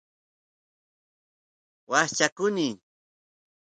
[1.89, 2.69] yaarchakuny